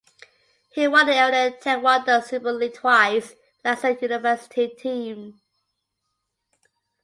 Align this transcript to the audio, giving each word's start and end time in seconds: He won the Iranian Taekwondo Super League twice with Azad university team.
He 0.73 0.87
won 0.87 1.05
the 1.05 1.13
Iranian 1.13 1.59
Taekwondo 1.61 2.23
Super 2.23 2.51
League 2.51 2.73
twice 2.73 3.35
with 3.63 3.79
Azad 3.79 4.01
university 4.01 4.67
team. 4.69 5.39